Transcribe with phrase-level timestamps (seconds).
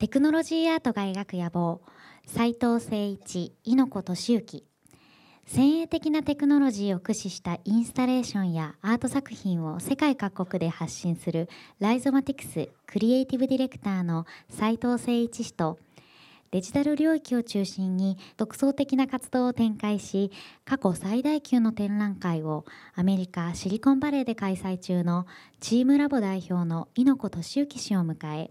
[0.00, 1.82] テクノロジーアートが描く野望。
[2.26, 4.64] 斉藤誠一猪子俊之
[5.46, 11.50] 先鋭的なテクノロジーを駆使したインスタレーションやアート作品を世界各国で発信する
[11.80, 15.78] ライゾマティクスクリエイティブディレクターの斉藤誠一氏と
[16.50, 20.32] デジタル領域を中心に独創的な活動を展開し
[20.64, 22.64] 過去最大級の展覧会を
[22.94, 25.26] アメリカ・シリコンバレーで開催中の
[25.60, 28.50] チームラボ代表の猪子俊之氏を迎え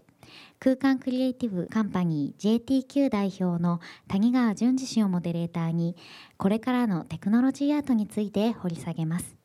[0.58, 5.96] 空間クリエイティブカンパニー JTQ 代表の谷川淳二氏をモデレーターに
[6.36, 9.36] これからのテクノロジーアートについて掘り下げます。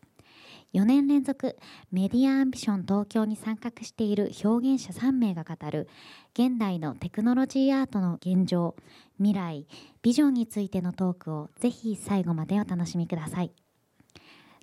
[0.73, 1.58] 4年連続
[1.90, 5.88] メディアアンビション東京に参画している表現者3名が語る
[6.34, 8.76] 現代のテクノロジーアートの現状
[9.17, 9.67] 未来
[10.02, 13.52] ビジョンについてのトークをぜひ最後までお楽しみください。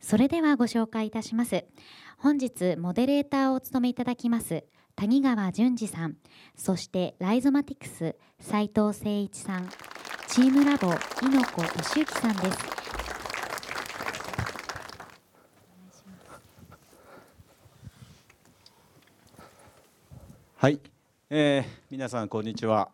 [0.03, 1.65] それではご紹介いたします。
[2.19, 4.65] 本日モデレーターをお務めいただきます
[4.97, 6.17] 谷川淳二さん
[6.57, 9.69] そしてライゾマティクス斉藤誠一さん
[10.29, 10.89] チームラボ
[11.21, 12.73] 猪子俊之さんです。
[20.57, 20.81] はい、
[21.29, 22.89] えー、皆さんこんにちは。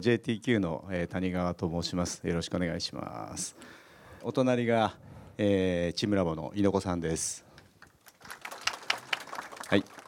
[0.00, 2.26] JTQ の、えー、谷川と申します。
[2.26, 3.56] よろしくお願いします。
[4.22, 4.94] お隣が、
[5.38, 7.49] えー、チームラボの猪子さんです。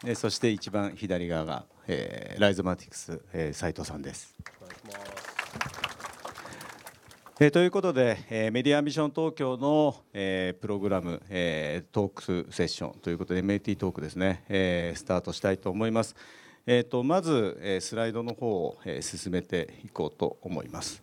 [0.05, 4.34] えそして一番左側が、えー、ライゾマティクス、えー、斉藤さんです。
[7.39, 16.14] えー、ということで、えー、メディアアンビション東京の、えー、プログラム、えー、トークセッションということで MAT トークですね、えー、スタートしたいと思います。
[16.66, 21.03] えーと、まず、えー、スライドの方を、えー、進めていこうと思います。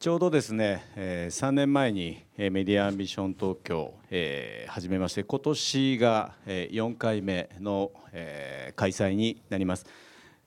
[0.00, 9.84] ちょうどですね、えー、3年前に、えー、メディアアンビション東京、えー、始めまして今年が、えー、4回目の、えー、開催になります、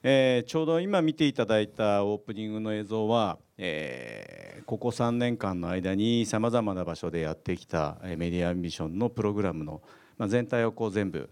[0.01, 9.83] えー、ちょうど今見ていただいたオープニングの映像は、えー、ここ3年間の間にさまざまな場所でやってきたメディアアンビションのプログラムの、
[10.17, 11.29] まあ、全体をこう全部、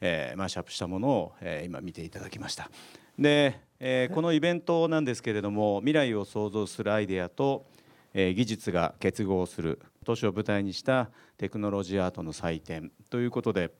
[0.00, 2.70] えー、マッシュアップしたものを、えー、今見ていただきました。
[3.18, 7.73] でえー、このイベントなんですけれども未来を創造するアイデアと、えー、
[8.14, 13.72] 技術が結合する都市を舞台にしたテクノロジーアートの祭典ということで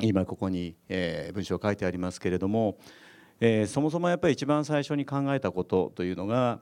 [0.00, 0.74] 今ここに、
[1.34, 2.78] 文章を書いてありますけれども、
[3.66, 6.60] そもそもやっぱり一番最初に考えたことというのが、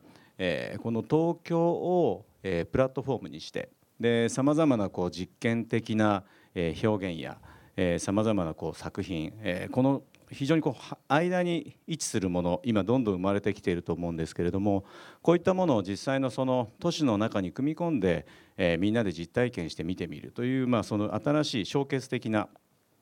[0.83, 3.69] この東京を、プラットフォームにして
[4.31, 6.25] さまざまなこう実験的な、
[6.83, 7.39] 表現や
[8.01, 9.33] さまざまなこう作品、
[9.71, 14.85] この非常にこう間に位置するもの今どんどん生まれてきていると思うんですけれども
[15.23, 22.49] こういったものを実際のその都市の中に組み込んで、えー、みんなで実体験して見てみるという、まあ、その新しいショーケース的な、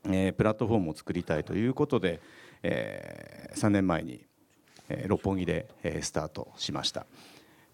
[0.07, 2.21] えー、プラットフォームを作りたいということで、
[2.63, 4.29] えー、3年前に
[4.89, 7.07] えー、六本木で、えー、スタートしました。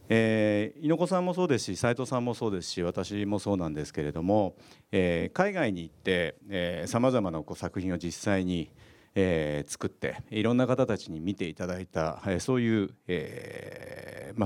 [0.09, 4.55] えー、猪子さんもそうですし斉藤さんもそうですし私もそうなんですけれども、
[4.93, 8.71] えー、海外に行ってさまざまなこう作品を実際に、
[9.15, 12.91] えー、作っていろんな方たちに見ていただいた、えー、そういう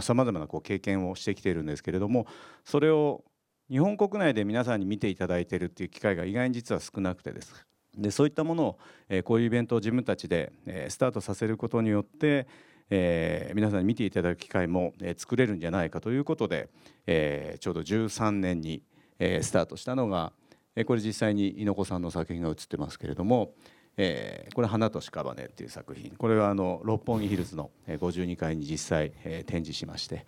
[0.02, 2.26] さまざ、まなこう経験をしてきているんですけれども
[2.64, 3.24] それを
[3.70, 7.66] 日本国内で皆さんに見ていただいているっていう機会が意外に実は少なくてです。
[7.96, 8.78] でそういったものを、
[9.08, 12.46] えー、こういうイベントを自分たちで、えー、スタートさせることによって、
[12.90, 16.68] えー、皆さんに見ていただく機会も、えー、作れるんじゃないかということで、
[17.06, 18.82] えー、ちょうど13年に、
[19.18, 20.32] えー、スタートしたのが、
[20.76, 23.52] えー、これ実際に猪子さんの作品が映ってますけれども、
[23.98, 26.12] えー、これ「花と屍」っていう作品。
[26.16, 30.24] これはあの六本木ヒルズの52階に実際、えー、展示しまして。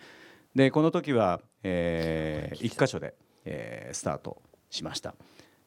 [0.55, 3.14] でこの時は、えー、1箇所で、
[3.44, 5.14] えー、スタートしました、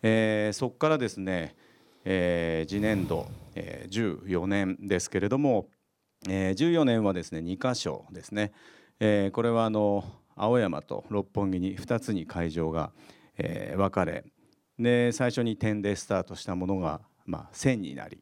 [0.01, 1.55] えー、そこからですね、
[2.03, 5.67] えー、次年度、えー、14年ですけれども、
[6.27, 8.51] えー、14年はですね2箇所ですね、
[8.99, 10.03] えー、これはあの
[10.35, 12.91] 青山と六本木に2つに会場が、
[13.37, 14.25] えー、分かれ。
[14.79, 18.19] で最初に点でスタートしたものがまあ、1000になり。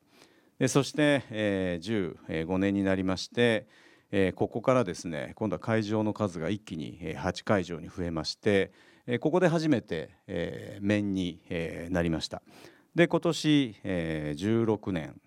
[0.60, 3.68] でそして、えー、15年になりまして、
[4.12, 8.72] えー、ここからですね今度は会場の数が一気に8会場に増えまして、
[9.08, 12.44] えー、ここで初めて、えー、面に、えー、なりました。
[12.94, 15.20] で今年、えー、16年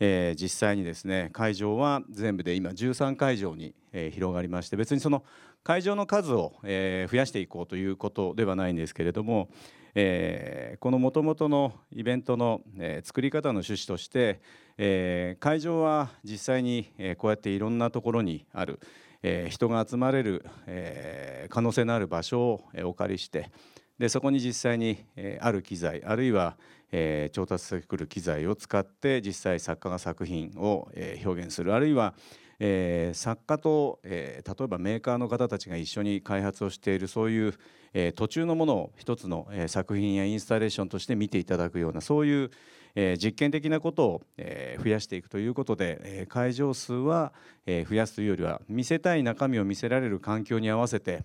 [0.00, 5.24] えー、実際にですね会場は全部で今13会場に、えー、広がりまして別にその
[5.62, 9.48] 会場の数を、えー、増やしていこうということではないんですけれども、
[9.94, 14.40] えー、このもともとのイベントの、えー、作り方の趣旨として、
[14.76, 18.80] えー、会場は実際に、え、こうやっていろんなところにある、
[19.22, 23.50] え、人が集まれる、え、可能性のある場所を、え、お借りして
[23.98, 26.56] でそこに実際に、え、ある機材あるいは、
[26.90, 32.14] え、調達してくる機材を使って実際作家が作品を、え、表現するあるいは、
[32.58, 37.54] えー、作家と、えー、例えばメーカーの方たちが一緒に開発をしているそういう、
[37.92, 42.50] えー、途中のものを一つの、えー、作品やインスタレーションとして見ていただくようなそういう、
[42.94, 47.32] えー、実験的なことを、えー、増やしていくということで、えー、会場数は、
[47.66, 51.24] えー、増やすというよりは見せたい中身を見せられる環境に合わせて、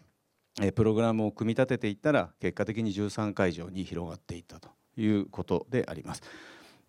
[0.62, 6.24] えー、プログラムを組み立てていったら結果的に13会場に広がっていったということであります。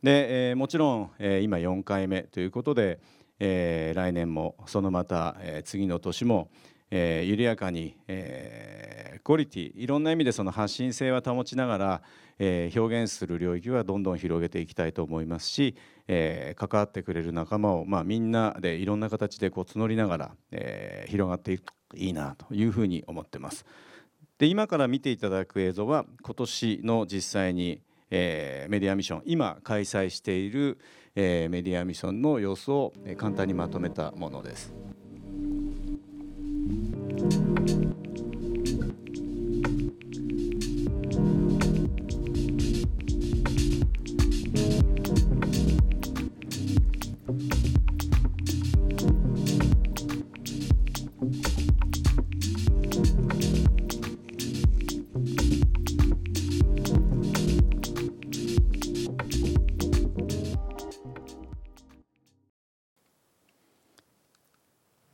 [0.02, 3.00] で、えー、もちろん、えー、今4回目ということで、
[3.40, 6.50] えー、来年もそのまた、えー、次の年も、
[6.90, 12.02] えー、緩やかに、えー、クオリティいろんな意味でその発信性は保ちながら、
[12.38, 15.76] えー、表現する領域はどんどん広げていきたいと思いますし、
[16.08, 23.64] えー、関わってくれる仲間を、まあ、みんなでいろんな形でこう募りながら、えー、広がっていくといいなというふうに思ってます。
[24.38, 30.78] で今から見ていただく映像は今年の実際に、えー、メディアミッション今開催している、
[31.14, 34.72] えー、メディアミッションの様子を簡単にまとめたものです。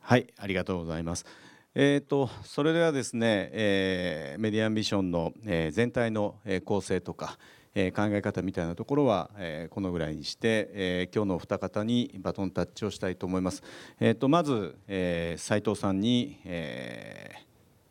[0.09, 1.27] はいありがとうございます。
[1.75, 7.39] えーと、それではですね、えー、メディアアンビションの、えー、全体の、えー、構成とか、
[7.75, 13.65] えー、考え方みたいなところは、えー、このぐらいにして、えー、今日のお二方にバトンタッチをしたいと思います。
[13.99, 17.39] えーと、まず、えー、斉藤さんに、えー、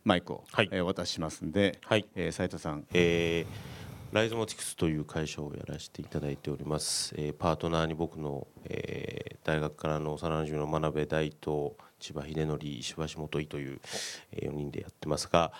[0.05, 2.85] マイクを、はい、えー、お渡ししますんで、はいえー、斉藤さん。
[2.93, 3.84] えー
[4.15, 13.81] ライズモティクスという会社をやらせていただいております、えー、パートナーに僕の、えー、大学からの幼馴染の真鍋大と千葉秀則石橋元井という、
[14.31, 15.51] えー、4人でやってますが、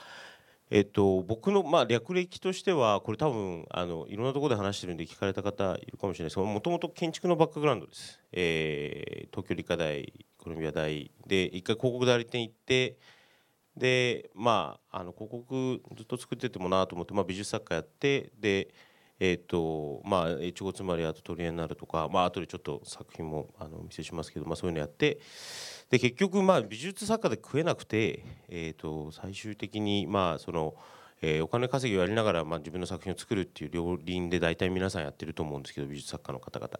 [0.71, 12.95] えっと、僕の、まあ、略歴としてはこれ多分あのいろんなところで話してるんで聞かれた方いるかもしれないですけどもともと建築のバックグラウンドです、えー、東京理科大コロンビア大で一回広告代理店行って
[13.77, 18.73] でまああの広告ずっと作っててもなと思って、まあ、美術作家やってで
[19.17, 25.19] えーとまあ、越後つまりあとトリエンナルとか、まあ後でちょっと作品もあのお見せしますけど、まあ、そういうのやって
[25.89, 30.75] で結局、まあ、美術作家で食えなくて、えー、と最終的に、まあその
[31.21, 36.71] えー、お金稼ぎをやりながら、まあ、自分の作品を作るっていう両輪で大体皆さんやってると思うんですけど美術作家の方々。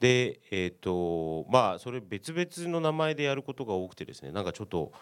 [0.00, 4.92] で、えーとまあ、それ別々の名前でやることが多くてですねなんかちょっと。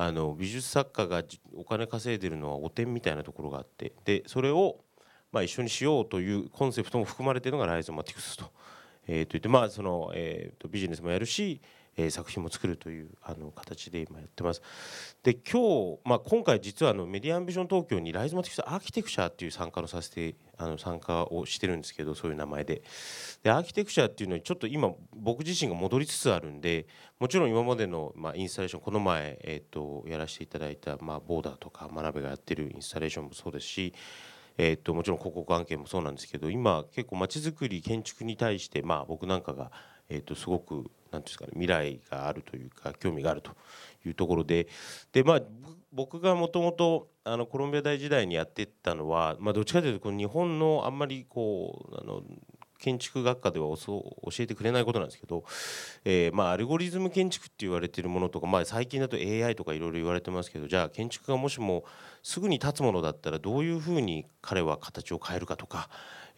[0.00, 1.24] あの美術作家が
[1.56, 4.78] お金稼いでるのは汚点みたいなところがあってでそれを
[5.32, 8.52] まあ一緒にしようというコンセプトも含まれているのがライゾマティクスと,、
[9.08, 11.60] えー、といってまあその、えー、とビジネスもやるし、
[11.98, 14.62] え作品も作るというあの形で今やってます。
[15.24, 22.82] で今日、まあ、今回実はあのメディアアンビション東京にライズマティクスアーキテクチャっていう参加のさせてあの参加をしてるんですけどそういう名前で
[23.42, 26.86] でアーキテクチャっていうのにちょっと今僕自身が戻りつつあるんで
[27.18, 33.92] もちろん今までの、まあ、インスタレーションこの前、えーと、やらせていただいた、まあ、ボーダーとか学べがやってるインスタレーションもそうですし
[34.60, 39.70] えー、ともちろん広告案件もそうなんですけど今結構まちづくり建築に対してまあ僕なんかが
[40.08, 43.52] えー、とすごくなんですかね未来があるというか興味があると
[44.04, 44.68] いうところで。
[45.12, 45.40] で、まあ、
[45.92, 47.08] 僕がもともと
[47.50, 52.22] コロンビア大時代にやってたのは、まあ、どっちかというとこの日本のあんまりこうあの
[52.78, 54.02] 建築学科では教
[54.38, 55.44] えてくれないことなんですけど、
[56.04, 61.84] えー、まあアルゴリズム建築って言われてるものとか、まあ、最近だと AI とかいろいろ言われてますけどじゃあ建築がもしも
[62.22, 65.88] すぐに立つものだったらどういうふうに彼は形を変えるかとか、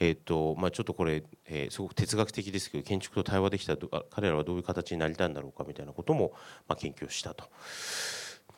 [0.00, 3.78] えーとまあ、ちょっとこれ、えー、すごく哲学的ですけど建築と対話できたら
[4.10, 6.32] 彼らはどういう形になりたいんだろうかみたいなことも、
[6.66, 7.44] まあ、研究したと。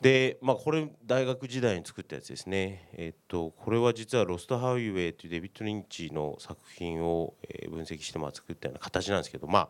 [0.01, 7.35] で、まあ、これ大学時代に作ったやつですね、えっと、これは実は「ロスト・ハウイウェイ」というデビッド・リンチの作品を
[7.69, 9.69] 分析してまあ作ったような形なんですけどまあ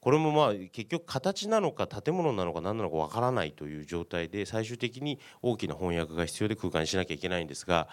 [0.00, 7.88] これもまあ結局形なのか建物なのか何なのかわからないという状態で最終的に大きな翻訳が必要で空間にしなきゃいけないんですが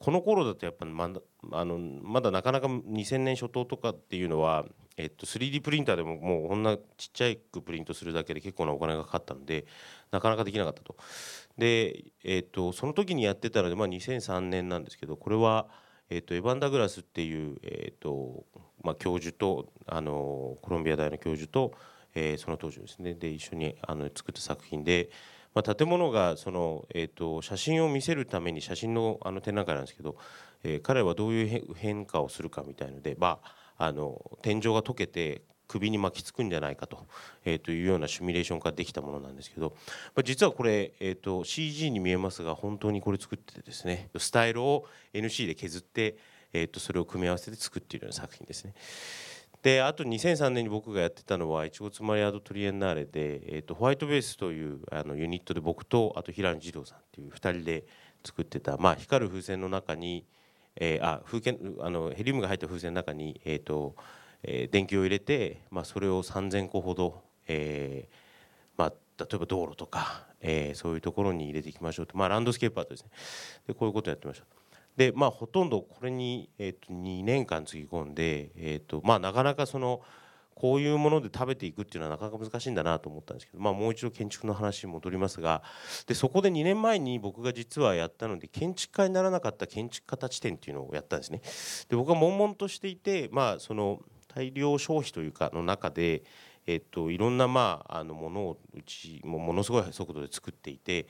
[0.00, 1.20] この頃だとやっぱまだ
[1.52, 4.64] あのまだなかなか2000年初頭とかっていうのは、
[4.96, 9.66] えっと、3D プリンターでももうこんなちっちゃいくプリントするだけで結構なお金がかかったので
[10.10, 10.96] なかなかできなかったと。
[11.58, 15.68] で、えっと、その時にやってたので、まあ、2003年なんですけどこれは、
[16.08, 18.46] えっと、エヴァンダグラスっていう、えっと
[18.82, 21.74] まあ、教授とあのコロンビア大の教授と、
[22.14, 25.10] えー、その当時ですねで一緒にあの作った作品で。
[25.54, 30.16] まあ、建物がその、えーと、写真を見せるために写真のあの展覧会なんですけど、
[30.62, 33.40] えー、彼はどういう変化をするかみたいので、ま
[33.76, 37.06] あ、あの天井が溶けて首に巻きつくんじゃないかと,、
[37.44, 39.76] えー、というようなシミュレーションができたものなんですけど、
[40.14, 46.16] まあ、実はこれ、えーと、CG に見えますが本当にこれ作っててですねスタイルを NC で削って、
[46.52, 48.74] えー、とそれを組み合わせて作っているような作品ですね。
[49.62, 57.84] であと2003年に僕がやってたのはいちごつまりアートトリエンナーレで、えーと、ホワイトベースというあのユニットで僕とあと平野児童さんっていう2人で
[58.24, 60.24] 作ってた、まあ、光る風船の中に、
[60.76, 63.96] えー、あ風あのヘリウムが入った風船の中に、えーと
[64.42, 68.14] えー、電球を入れて、まあ、それを3,000個ほど、えー
[68.78, 73.10] まあ、例えば道路とか、えー、そういうところに入れていきましょうと、まあ、ランドスケーパーとですね
[73.66, 74.59] でこういうことをやってました。
[74.96, 80.02] でまあほとんどこれに、えー、と2年間つぎ込んで、えーとまあ、なかなかその
[80.60, 85.62] こういうもので食べていくっていうのはなかなか難しいんだなと思ったんですけど、まあ、もう一度建築の話に戻りますが
[86.06, 91.40] でそこで2年前に僕が実はやったので建築家にならなかった建築家たち展っていうのをやったんですね。
[91.88, 96.24] で僕は悶々としていて、まあ、その大量消費というかの中で、
[96.66, 101.06] えっと、いろんなまああのものをうちもものすごい速度で作っていて。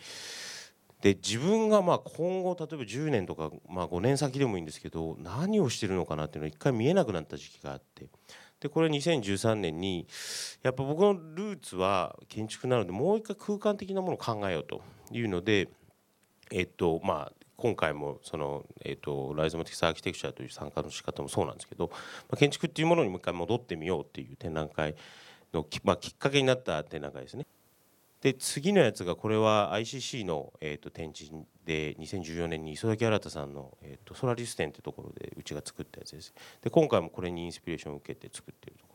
[1.00, 8.06] で自分がまあ今後例えば10年とかまあ5年先でもいいんですけど何をしてるのかなっていうのが一回見えなくなった時期があって
[8.60, 10.06] でこれ2013年に
[10.62, 15.68] やっぱ僕のルーツは建築なのでもう一回空間的なものを考えようというので
[16.50, 21.90] えっとまあ今回もその、えーと、ライズマティクスアーキテクチャという参加の仕方もそうなんですけど、
[22.30, 24.94] ま、建築っていうものにもう一回戻ってみようっていう展覧会
[25.52, 27.46] の,、ま、きっかけになった展覧会ですね。
[28.20, 31.32] で次のやつがこれは ICC の、えーと、展示
[31.64, 36.34] で2014年に磯崎新さんの、えーと、ソラリス展ってところでうちが作ったやつです。
[36.60, 38.90] で今回もこれにインスピレーションを受けて作っているところ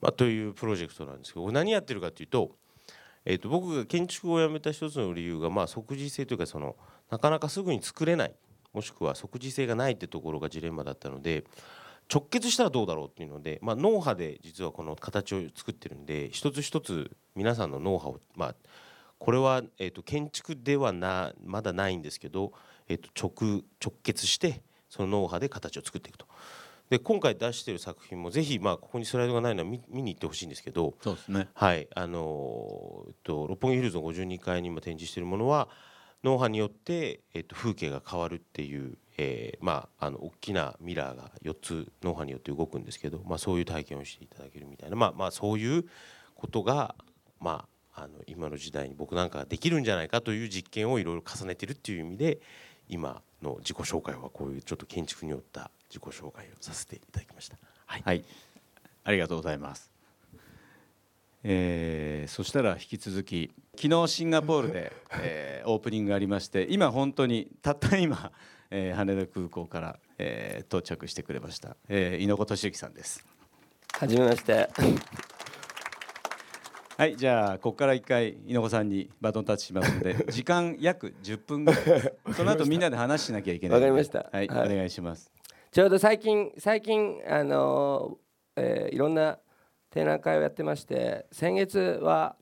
[0.00, 2.52] まあ、というプロジェクトなんですけど何やってるかというと,、
[3.24, 6.76] えー、と僕が建築を辞めた一つの理由がまあ即時性というかその
[7.10, 8.34] なかなかすぐに作れない
[8.72, 11.44] もしくは即時性がないってところがジレンマだったので
[12.12, 18.54] 直結したらどうだろうっていうので、まあ、脳波で実はこの形を作ってるんで一つ一つ皆さんの脳波を、まあ、
[19.18, 22.52] これは、えー、と建築ではなまだないんですけど、
[22.88, 26.26] えー、と直直結してその脳波で形を作っていくと。
[26.94, 31.48] で今回出している作品もぜひ、まあ、ここにスライドがないのは見見に行ってほしいんですけどそうですね。
[31.52, 31.88] はい。
[31.92, 35.68] あのーえっと六本木ヒルズの52階に今展示しているものは
[36.22, 45.84] 脳波によって、えっと、風景が変わるっていう、えーまあ、あの大きなミラーが4つ脳波によって動くんですけど、まあ、そういう体験をしていただけるみたいな、まあまあ、そういう
[46.36, 46.94] ことが、
[47.40, 52.40] まあ、あの今の時代に僕なんかができるんじゃないかという実験をいろいろ重ねてるっていう意味で
[52.88, 57.56] 今の自己紹介はこういうちょっと建築によった自己紹介をさせていただきました。
[57.86, 58.24] はいはい
[59.04, 59.92] ありがとうございます
[61.42, 68.32] えーそしたら引き続き昨日シンガポールで、 えーオープニングがありまして今本当にたった今、
[68.70, 73.24] えー羽田空港から、えー到着してくれました、えー猪子俊之さんです
[73.92, 74.68] はじめまして。
[76.96, 81.82] はいじゃあここから一回猪子さんにバトンタッチしますので 時間約10分ぐらい。
[82.36, 84.30] その後みんなで話しなきゃいけないわかりました。
[84.30, 84.72] はい、はい。
[84.72, 85.28] お願いします。
[85.72, 89.40] ちょうど最近最近あのーえーいろんな
[89.90, 92.36] 展覧会をやってまして、先月は、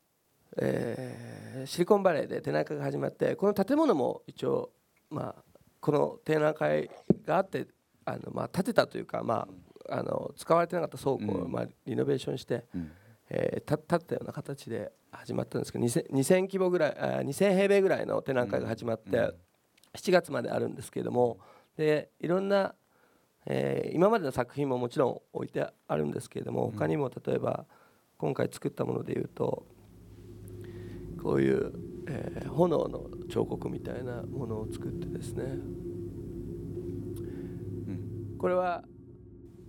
[0.59, 4.71] えーシリコンバレーで展覧会が始まって、この建物も一応
[5.09, 5.45] まあ
[5.81, 6.91] この展覧会
[7.25, 7.69] があって
[8.05, 9.49] あのまあ建てたというかま
[9.89, 11.53] ああの使われてなかった倉庫をうん。
[11.53, 12.67] まあリノベーションして。
[12.75, 12.93] うん
[13.35, 19.35] えー、た建ったような形で始まったんですけど 2000, 2000規模ぐらいあー2000平米ぐらいの展覧会が始まって、うん
[19.95, 21.39] 7月まであるんですけれども
[21.77, 22.75] でいろんな、
[23.45, 27.67] えー今までの作品ももちろん置いてあるんですけれども他にも例えば
[28.17, 29.67] 今回作ったものでいうと
[31.23, 31.73] こういう、
[32.09, 35.59] えー炎の彫刻みたいなものを作ってですね。
[38.39, 38.83] これは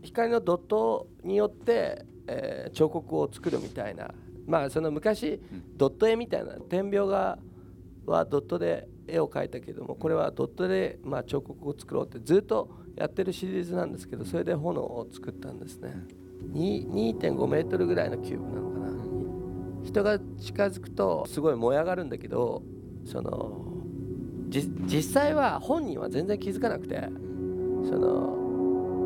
[0.03, 4.13] 光のドットによって、えー彫刻を作るみたいな。
[4.46, 5.39] まあその昔
[5.77, 7.38] ドット絵みたいな点描画
[8.06, 15.94] はドットで絵を描いたけどもこれはドットでまあ彫刻を作ろうってずっとやってるシリーズなんですけどそれで炎を作ったんですね。
[16.51, 18.94] に2.5メートルぐらいのキューブなのかな。
[19.86, 22.64] 人が近づくとすごい燃え上がるんだけど
[23.05, 23.66] その
[24.50, 27.09] じ実際は本人は全然気づかなくて
[27.86, 28.43] その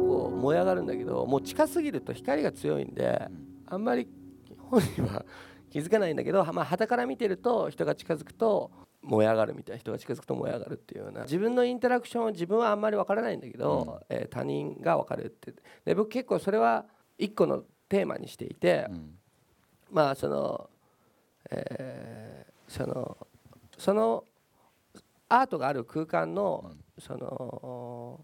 [0.08, 3.28] こう燃え上がるんだけどもう近すぎると光が強いんで
[3.66, 4.08] あんまり
[4.70, 5.26] 本人は
[5.70, 11.22] 気づかないんだけどまあ傍から見てると人が近づくと燃え上がるみたいな人が近づくと燃え上がるっていうような。
[11.22, 15.54] 自分のインタラクションを自分はあんまり分からないんだけど、えー他人が分かるって。
[15.86, 16.86] で僕結構それは
[17.18, 19.18] 一個のテーマにしていて、うん。
[19.92, 20.70] まあその、
[21.52, 23.18] えーその
[23.78, 24.26] その
[25.30, 28.20] アートがある空間の、その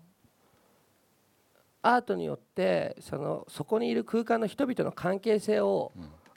[1.84, 5.92] アートによってそのそこにいる空間の人々の関係性を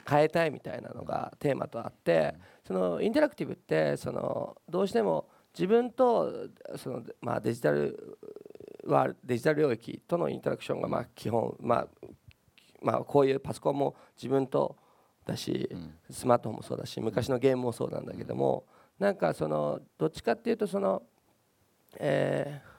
[0.07, 8.19] 変えたいみたいなのがテーマとあってそのインタラクティブってそのどうしても自分とその、まあ、デジタル
[8.85, 11.87] はデジタル領域とのインタラクションがまあ基本、まあ
[12.81, 14.75] まあ、こういうパソコンも自分と
[15.25, 15.69] だし、
[16.09, 18.65] スマートフォンもそうだし昔のゲームもそうなんだけども
[18.99, 21.03] なんかそのどっちかっていうとその、
[21.99, 22.77] えー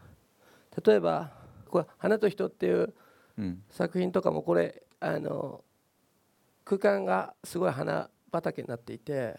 [0.84, 1.32] 例えば
[1.68, 2.94] これ「花と人」っていう
[3.38, 3.62] うん。
[3.70, 5.62] 作品とかもこれあの
[6.64, 9.38] 空間がすごい花畑になっていて、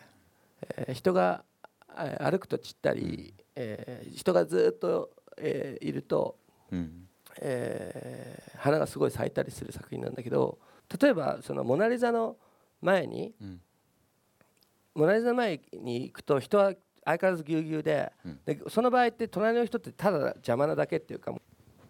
[0.78, 1.44] えー人が
[1.90, 6.38] あ歩くと散ったり、えー人がずっと、えーいると
[6.72, 7.08] うん。
[7.42, 10.60] えー花がすごい咲いたりする作品なんだけど
[11.02, 12.36] 例えばその「モナ・リザ」の
[12.82, 13.62] 前にうん
[14.96, 16.74] 「モナ・リザ」の前に行くと人は
[17.06, 18.40] 相変わらずぎゅうぎゅうで,、うん。
[18.46, 21.34] でその場合って隣の人ってただ邪魔なだけっていうか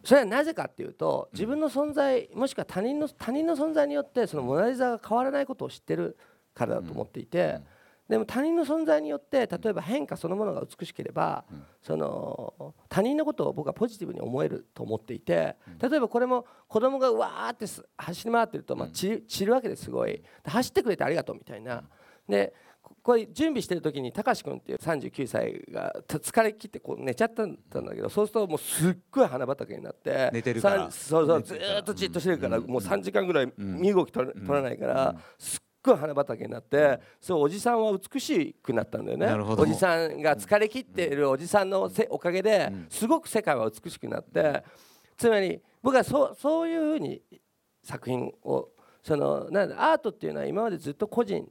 [0.04, 6.18] それはなぜかっていうと自分の存在もしくは他人の他人の存在によってその「モナ・リザ」が変わらないことを知ってる
[6.54, 7.62] からだと思っていて。
[8.10, 11.46] でも他人の存在によって例えば変化そのものが美しければ、
[11.80, 20.24] その他人のことを僕はポジティブに思えると思っていて例えばこれも子供がうわーってす走り回ってると、まあ、散散るわけですごい。
[20.44, 21.84] で走ってくれてありがとうみたいな。
[22.28, 30.92] でここれ準備してる時にたかし君っていう39歳がた疲れ切ってこう寝ちゃったんだけどそうするともうすっごい花畑になって寝てるから。
[30.92, 32.68] そうそうずっとじっとしてるから、うん。
[32.68, 35.20] もう3時間ぐらい身動き取らないから、うん。
[35.38, 39.28] すっごい花畑になって、そうおじさんは美しくなったんだよね。
[39.34, 42.88] おじさんが疲れ切っているおじさんのせおかげでうん。
[42.90, 44.64] すごく世界は美しくなって
[45.18, 47.22] つまり僕はそうそういうふうに
[47.84, 48.70] 作品を
[49.02, 51.48] そのなんだアートっていうのは今までずっと個人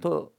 [0.00, 0.32] と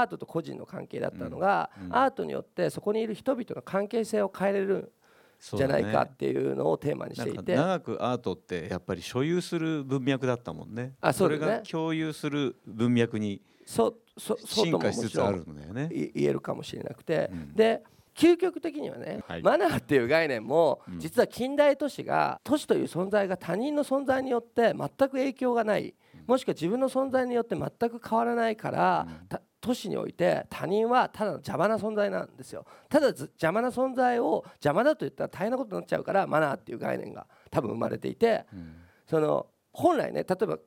[0.00, 4.92] アートと個人の関係だったのが、アートによってそこにいる人々の関係性を変えれる
[5.40, 10.94] じゃないかっていうのをテーマにしていて、長くアートってやっぱり所有する文脈だったもんね。
[11.00, 11.34] あそうね。
[11.34, 15.88] れが共有する文脈に進化しつつあるんだよね。
[15.90, 17.54] 言えるかもしれなくて、うん。
[17.54, 17.82] で
[18.14, 19.42] 究極的にはね、はい。
[19.42, 21.00] マナーっていう概念もうん。
[21.00, 25.94] 実は近代都市が都市という存在が他人の存在によって全く影響がない。
[26.26, 29.26] もしくは自分の存在によって全く変わらないから、うん。
[29.26, 32.66] た都市において他人はただの邪魔な存在なんですよ。
[32.88, 38.74] ただず邪魔な存在を邪魔だと言ったら大変なことになっちゃうからマナーっていう概念が多分生まれていてうん。
[39.06, 40.58] その本来ね例えば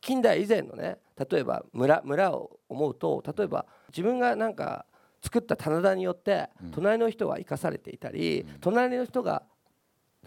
[0.00, 4.86] 近代以前のね例えば村村を思うと例えば自分がなんか
[5.20, 6.70] 作った棚田によってうん。
[6.70, 8.48] 隣の人が生かされていたり、うん。
[8.60, 9.42] 隣の人が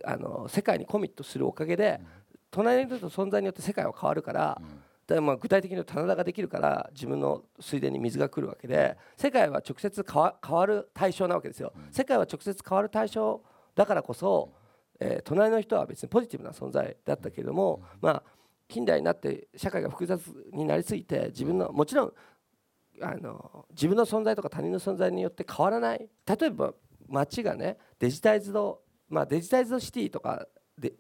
[0.03, 2.01] あの世界にコミットするおかげで、
[2.51, 11.91] 隣の人の存在によって世界は変わるから、うんだからまあ具体的に棚田ができるから自分の水田に水が来るわけで世界は直接変わ変わる対象なわけですよ、うん。
[11.91, 13.41] 世界は直接変わる対象
[13.73, 14.51] だからこそ、
[14.99, 18.23] えー隣の人は別にポジティブな存在だったけれども、まあ
[18.67, 22.13] 近代になって社会が複雑になりすぎて自分のもちろん
[23.01, 26.09] あの自分の存在とか他人の存在によって変わらない。
[26.25, 26.73] 例えば
[27.07, 30.45] 街がねデジタイズド、まあ、デジタイズドシティとか
[30.77, 30.93] で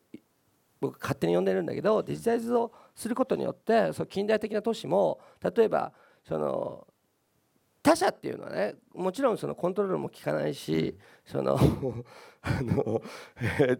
[0.79, 5.91] 僕勝手に呼んでるんだけどデジタイズドすることによってその近代的な都市も例えば
[6.27, 6.87] その
[7.81, 11.57] 他者っていうのはねもちろんそのコントロールも効かないしその
[12.41, 13.01] あの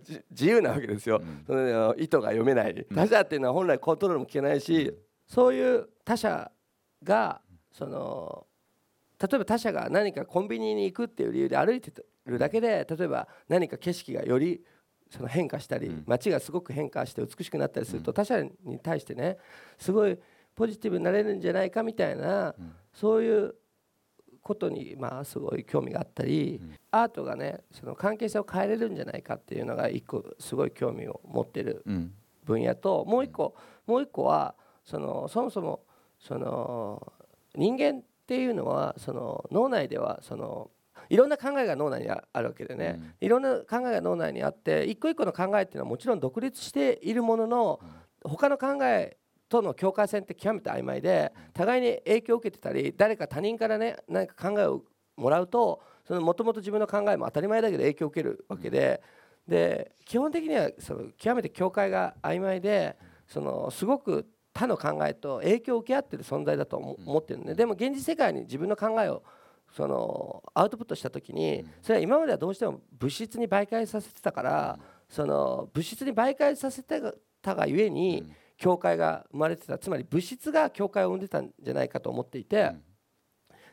[0.04, 1.44] じ自由なわけですよ、うん。
[1.46, 2.86] その意図が読めない。
[2.94, 4.94] 他者っていうのは本来コントロールも効かないし、
[5.26, 6.52] そういう他者
[7.04, 8.48] がその
[9.20, 11.92] 例えば他者が何かコンビニに行くっていう理由で歩いて
[12.26, 14.64] るだけで例えば何か景色がより
[15.10, 16.04] その変化したりうん。
[16.06, 18.16] 街がすごく変化して美しくなったりするとうん。
[18.16, 19.38] 他者に対してね
[19.78, 20.18] すごい
[20.56, 22.74] ポジティブになれるんじゃないかみたいなうん。
[22.94, 23.56] そういう
[24.42, 26.76] ことにまあすごい興味があったりうん。
[26.92, 32.14] アートがねその関係性を変えれるんじゃないかっていうのが一個すごい興味を持ってるうん。
[32.46, 35.82] 分野ともう一個もう一個はそのそもそも
[36.20, 37.14] その
[37.56, 40.72] 人間っていうのはその脳内ではその
[41.10, 47.80] いろんな考えが脳内にああるわけでね、いろんな考えが脳内にあって一個一個の考えっていうのはもちろん独立しているものの
[48.24, 49.18] 他の考え
[49.50, 54.84] との境界線って極めて曖昧で互いに影響を受けてたり誰か他人からね何か考えを
[55.16, 59.02] もらうとそのもともと自分の考えも当たり前だけど影響を受けるわけで
[59.48, 67.54] で基本的にはその極めて境界が曖昧でそのすごく他の考えと影響を受け合ってる存在だと思思ってるね。
[67.54, 69.24] でも現実世界に自分の考えを
[69.76, 77.02] そのアウトプットした時にそれは今まではどうしても物質に媒介させてたからその物質に媒介させて
[77.42, 79.78] たがゆえに境界が生まれてた。
[79.78, 82.72] つまり物質が境界を生んでたんじゃないかと思っていて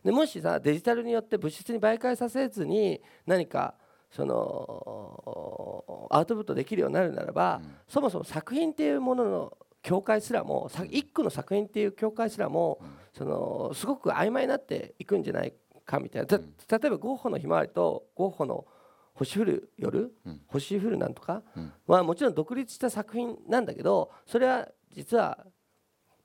[0.04, 3.74] でもしさデジタルによって物質に媒介させずに何か
[4.10, 12.80] そのアウトプットできるようになるならば、そもそも作品っていうものの境界すらもさ一個の作品っていう境界すらも、
[13.12, 15.52] そのすごく曖昧になっていくんじゃない
[15.84, 16.26] かみたいな。
[16.26, 16.38] た
[16.78, 18.66] 例えばゴッホの「ひまわり」とゴッホの
[19.14, 20.42] 「星降る夜」うん。
[20.46, 21.72] 星降るなんとかうん。
[21.86, 25.46] はもちろん独立した作品なんだけどそれは実は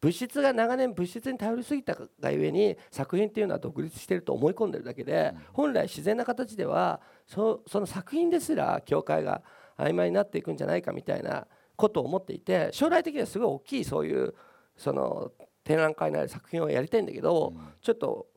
[0.02, 9.42] 物質が長年物質に頼りすぎたがゆえに作品っていうのは独立してると思い込んでるだけで、本来自然な形ではそその作品ですら境界が
[9.78, 11.46] 曖昧になっていくんじゃないかみたいな
[11.76, 14.34] ことを思っていて将来的にはすごい大きいそういう
[14.78, 15.34] その
[15.66, 18.28] 展覧会のある作品をやりたいんだけど、ちょっと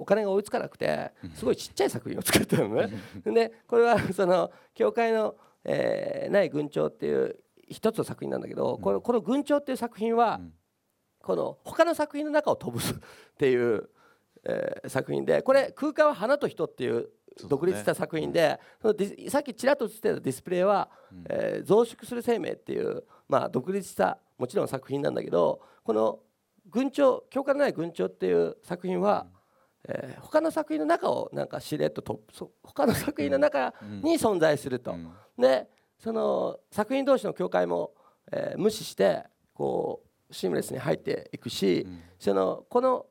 [0.00, 2.90] お金が追いつかなくてすごいちっちゃい作品を作ったのね。
[3.22, 10.54] でこれは その教会の、えーない群青っていう一つの作品なんだけど、このこの群青っていう作品は、うん。
[11.22, 12.82] この他の作品の中を飛ぶ っ
[13.36, 13.90] ていう、
[14.44, 17.10] えー作品でこれ空間は花と人っていう
[17.46, 20.88] 独立した作品でそのディさっきちらっと映ってたディスプレイは、
[21.28, 26.20] えー増殖する生命っていう、まあ、独立したもちろん作品なんだけどこの
[26.70, 29.26] 群青教科のない群青っていう作品は、
[29.88, 34.92] えー他の作品の中をなんかしれっととそ他の作品の中に存在すると。
[34.92, 35.12] うん。
[35.38, 37.92] でその作品同士の境界も、
[38.32, 42.02] えー無視してこうシームレスに入っていくし、うん。
[42.18, 43.06] そのこの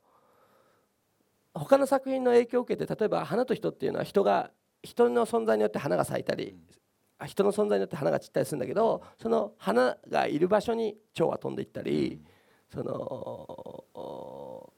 [1.54, 4.52] 他の作品の影響を受けて例えば花と人っていうのは人が
[4.84, 6.56] 人の存在によって花が咲いたり、
[7.26, 12.22] 人の存在によって花が散ったりするんだけどその花がいる場所に蝶は飛んでいったり、
[12.72, 14.74] そのお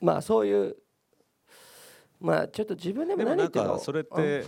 [0.00, 0.76] まあそういう
[2.24, 3.74] まあちょっと自分でも何言ってるの？
[3.74, 4.44] かそれって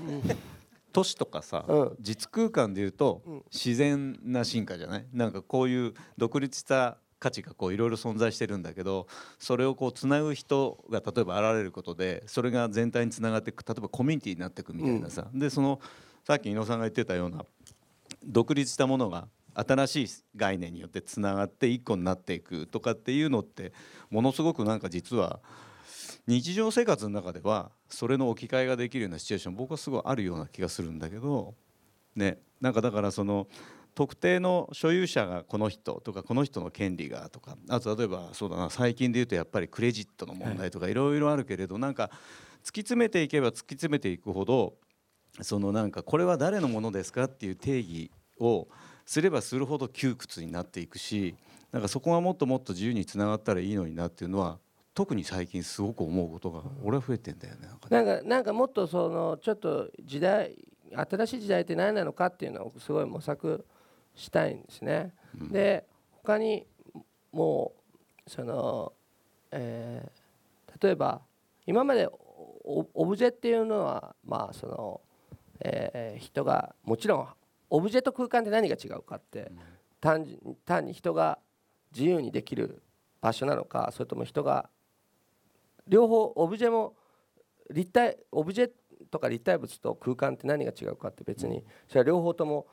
[0.93, 1.97] 都市とかさ、うん。
[2.01, 3.43] 実空間でいうとうん。
[3.53, 5.07] 自然な進化じゃない？
[5.12, 9.07] なんかこういう独立した価値がこういろいろ存在してるんだけど
[9.39, 15.81] それをこうつなぐ人が例えば現れることでそれが全体につながっていく例えばコミュニティになっていくみたいなさ、でその
[16.27, 17.45] さっき井野さんが言ってたような
[18.25, 23.73] 独立したものが新しい概念によってつながって一個になっていくとかっていうのって
[24.11, 25.41] ものすごくなんか実は
[26.27, 31.55] 日常生活の中ではそれの置き換えができるようなシチュエーション僕はすごいあるような気がするんだけど
[32.17, 33.47] ねなんかだからその
[33.95, 42.11] 特定の所有者がこの人とかこの人の権利がとかあと例えばそうだな最近で言うとやっぱりクレジットの問題とかいろいろあるけれどなんか
[42.62, 44.75] 突き詰めていけば突き詰めていくほど
[45.41, 48.11] そのなんかこれは誰のものですかっていう定義
[48.41, 48.69] を
[49.07, 51.37] すればするほど窮屈になっていくし
[51.73, 54.59] なんかそこがもっともっと自由につながったらいいのになっていうのは
[54.97, 57.69] 特に最近すごく思うことが俺は増えてんだよね。
[57.91, 60.57] なんかなんかもっとそのちょっと時代
[60.91, 63.67] 新しい時代って何なのかっていうのをすごい模索
[64.15, 65.13] したいんですね。
[65.39, 66.67] うん、で他に
[67.31, 67.75] も
[68.27, 68.95] うその、
[69.51, 71.21] えー、例えば
[71.67, 72.09] 今まで
[72.65, 75.03] オブジェっていうのはまあその、
[75.61, 77.29] えー、人がもちろん
[77.69, 79.53] オブジェと空間って何が違うかって
[80.01, 80.27] 単
[80.65, 81.39] 単に人が
[81.93, 82.83] 自由にできる
[83.21, 84.71] 場所なのかそれとも人が
[85.88, 86.94] 両方オブジェも
[87.70, 88.70] 立体オブジェ
[89.11, 92.66] とか立体物と空間って何が違うかって別にそれは両方とも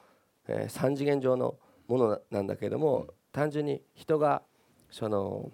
[0.47, 1.55] えー、3次元上の
[1.87, 4.43] ものなんだけれども、単純に人が
[4.89, 5.51] その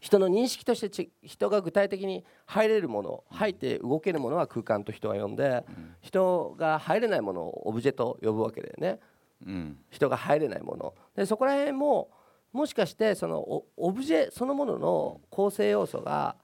[0.00, 5.64] 人の認識として人が具体的に入れるもの入って動けるものは空間と人は呼んで、
[6.00, 9.00] 人が入れないものをオブジェと呼ぶわけだよね、
[9.46, 10.94] うん、人が入れないもの。
[11.16, 12.10] でそこら辺も
[12.52, 16.36] もしかしてそのオブジェそのものの構成要素が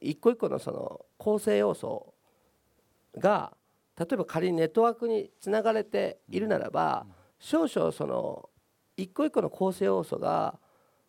[0.00, 2.14] 一個一個のその構成要素
[3.16, 3.56] が
[3.98, 7.06] 例えば仮にネットワークにつながれているならば
[7.38, 8.48] 少々その
[8.96, 10.58] 一個一個の構成要素が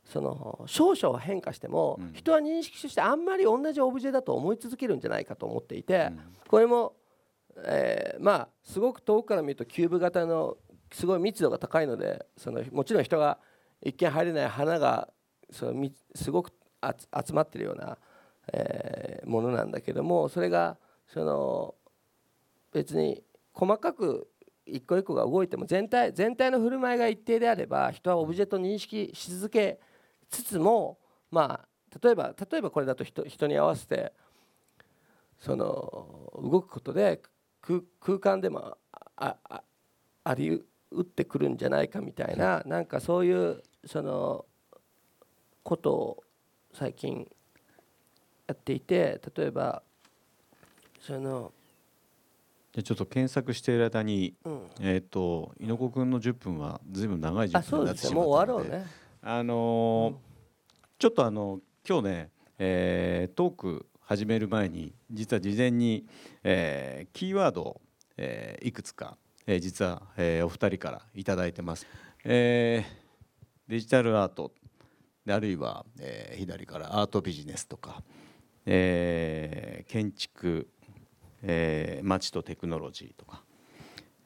[0.06, 6.10] その少々変化しても人は認識としてあんまり同じオブジェだと思い続けるんじゃないかと思っていて
[6.48, 6.94] これも
[7.58, 10.58] えまあすごく遠くから見るとキューブ型の
[10.92, 13.38] すごい密度が高いのでそのもちろん人が
[13.84, 15.10] 一見入れない花が
[15.52, 16.52] そのすごく
[16.82, 17.98] 集まってるような
[18.54, 21.76] えものなんだけどもそれがその
[22.72, 24.28] 別に細かく
[24.66, 29.80] 一個一個が動いても全体全体の振る舞いが一定であれば人はオブジェと認識し続け
[30.30, 31.00] つつも
[31.32, 34.14] まあ例えば例えばこれだと人人に合わせて
[35.40, 37.22] その動くことで
[38.00, 38.78] 空間でも
[39.16, 39.64] ああ
[40.24, 44.46] ありうってくるんじゃないかみたいななんかそういうその
[45.64, 46.24] ことを
[46.74, 47.28] 最近
[48.50, 49.84] やっていて例えば
[51.00, 51.54] その
[52.74, 58.86] じゃちょっと検索している間に、うん、えっ、ー、と猪子君の10分はずいぶん長い10分になってしまったので、ね、
[59.22, 60.18] あのーうん、
[60.98, 66.08] ちょっとあの今日ね、えー、トーク始める前に実は事前に、
[66.44, 67.82] えー、キーワードを、
[68.18, 71.86] えー、いくつか、えー、実は、えー、お二人から頂いてます。
[72.24, 74.52] えー、デジタルアート
[75.28, 78.02] あるいは、えー、左からアートビジネスとか、
[78.66, 80.68] えー、建築
[81.42, 83.44] えー、街とテクノロジーとか、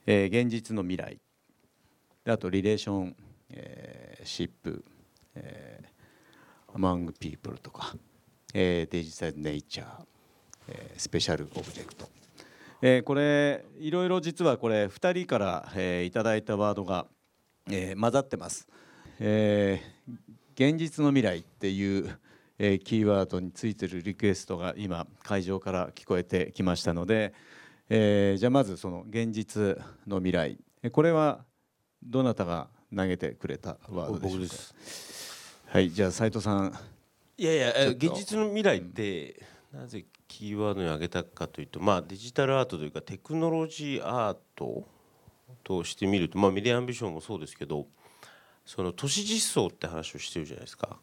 [0.05, 1.19] えー、現実の未来。
[2.25, 3.15] あと relation、
[3.51, 4.83] えー、 ship、
[5.35, 7.95] えー、 among people とか、
[8.53, 9.87] えー、デジタルネイチャー、
[10.69, 12.07] えー、 special object、
[12.81, 17.05] えー、これいろいろ実はこれ2人から、えー、いただいたワードが、
[17.69, 18.69] えー、混ざってます、
[19.19, 22.17] えー、現実の未来っていう
[22.59, 27.33] えキーワードについてるリクエストが今会場から聞こえてきましたので、
[27.89, 30.57] えー、じゃあまずその現実の未来。
[30.91, 31.45] これは
[32.03, 34.53] どなたが投げてくれたワードでしょうか？
[35.73, 36.73] はいじゃあ斉藤さん。
[37.37, 39.41] いやいや現実の未来って
[39.73, 44.87] なぜキーワードに挙げたかというとまあデジタルアートというかテクノロジーアート
[45.63, 47.87] としてみるとまあメディアアンビションもそうですけど
[48.65, 50.99] その都市実装って話をしてるじゃないですか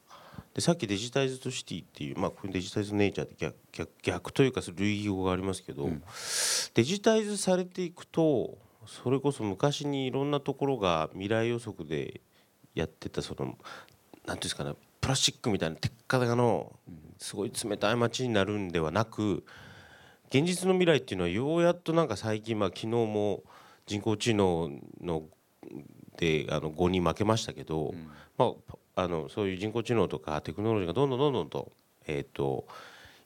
[0.54, 6.02] でさっきデジタイズドシティっていう、まあ、これデジタイズネイチャーって逆逆逆というか類義語がありますけど、うん、
[6.74, 12.20] デジタイズされていくとそれこそ昔にいろんなところが未来予測で
[12.74, 16.72] やってたその何ていうんですかねプラスチックみたいな鉄火の
[17.18, 19.44] すごい冷たい街になるんではなく
[20.28, 23.42] 現実の未来っていうのはようやっとなんか最近まあ昨日も
[23.86, 25.24] 人工知能の
[26.16, 31.72] であの5に負けましたけど、うん、まああのそういう人工知能とかテクノロジーがどんどんどんどんと,、
[32.06, 32.66] えーと、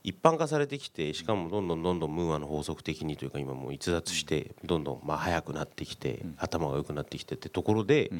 [0.02, 8.10] 一般化されてきてしかもどんどんどんどんムーアの法則的にというか今もう逸脱してどんどんまあ速くなってきて、頭が良くなってきてってところで、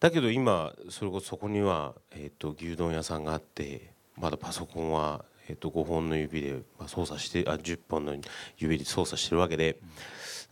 [0.00, 8.16] だけど今それこそそこには、えー、と牛丼屋さんがあってまだパソコンは、えー、と5本の指で操作してあ10本の
[8.56, 9.78] 指で操作してるわけで。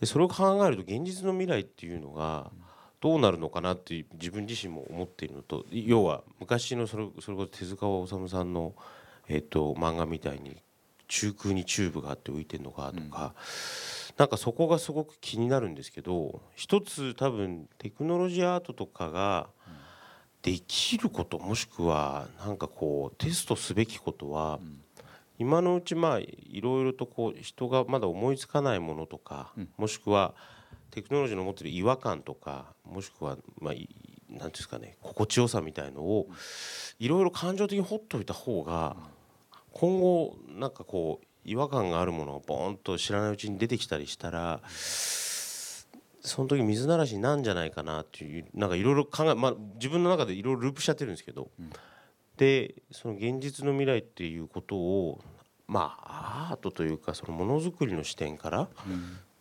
[0.01, 2.51] でそれを考えると現実の未来っていうのが
[3.01, 8.73] どうなるのかなって自分自身も思っているのと要は昔のそれそれこそ手塚治虫さんの、
[9.27, 10.61] えっと漫画みたいに
[11.07, 13.33] 中空にチューブがあって浮いてるのかとか、
[14.17, 19.49] なんかそこがすごく気になるんですけど一つ多分テクノロジーアートとかが
[20.41, 24.59] できることもしくはなんかこうテストすべきことは、
[25.37, 30.33] 今のうちまあいろいろとこう人がまだ思いつかないものとか、もしくは
[30.91, 33.89] テクノロジーの持ってる違和感とかもしくはまあてい
[34.29, 36.27] うんですかね心地よさみたいのを
[36.99, 38.95] いろいろ感情的にほっといた方が
[39.73, 51.49] 今後なんかこう違和感があるものがボーンと知らないうちに出てきたりしたらその時水ならしになんじゃないかなっていうなんかいろいろ考え、まあ、自分の中でいろいろループしちゃってるんですけど、
[52.37, 55.19] でその現実の未来っていうことを
[55.67, 58.69] まあアートというかそのものづくりの視点から、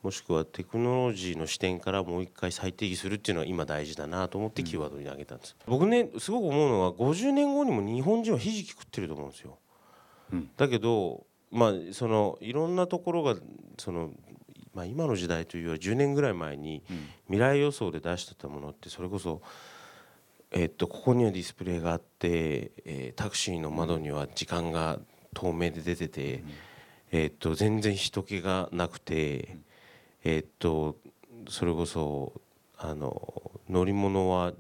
[0.03, 9.59] もしくはテクノロジーの視点からもう一回再定義するっていうのが今大事だなと思ってキーワードに挙げたんです、僕ねすごく思うのは50年後にも日本人はひじき食ってると思うんですよ、
[10.57, 13.37] だけどまあそのいろんなところが
[13.79, 14.11] その
[14.73, 16.83] まあ今の時代というより10年ぐらい前に
[17.27, 19.43] 未来予想で出してたものってそれこそ
[20.53, 24.99] えっとここにはディスプレイがあって、えータクシーの窓には時間が
[25.35, 26.43] 透明で出てて、
[27.13, 29.59] えっと全然人気がなくて、
[30.25, 30.97] えっと
[31.49, 32.33] それこそ
[32.77, 34.53] あの乗り物は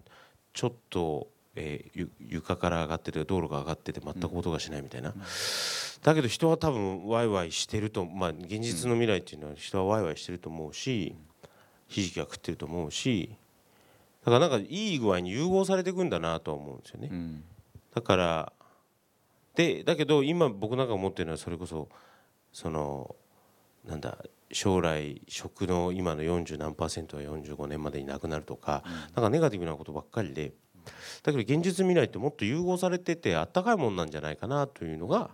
[0.52, 5.14] ちょっと、えーゆ床から上がってて道路が上がってて全く音がしないみたいな、
[6.02, 11.14] だけど人は多分ワイワイしてるとまあ現実の未来っていうのは人はワイワイしてると思うし
[11.88, 13.36] ひじきが食ってると思うし
[14.24, 17.08] だからなんかいい具合に融合されていくんだなとは思うんですよね。
[17.10, 17.44] うん。
[17.94, 18.52] だから
[19.54, 21.88] でだけど今僕なんか思ってるのはそれこそ
[22.52, 23.14] その
[23.84, 24.18] なんだ
[24.52, 28.82] 将来食の今の40何パーセントは45年までになくなるとか、
[29.14, 30.52] なんかネガティブなことばっかりで。
[31.22, 35.30] だけど現実未来ってもっと融合されててあったかいもんなんじゃないかなというのが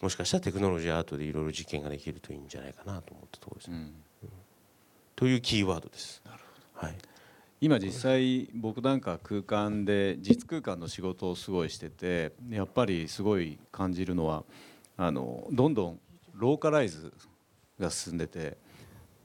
[0.00, 3.92] もしかしたらテクノロジーアートでいろいろ実験ができるといいんじゃないかなと思ったところです、ね
[5.16, 6.22] というキーワードです。
[6.74, 6.94] はい。
[7.60, 14.44] 今実際僕なんか空間で実空間の仕事をすごいしててやっぱりすごい感じるのは
[14.96, 16.00] あのどんどん
[16.34, 17.12] ローカライズ
[17.80, 18.58] が進んでて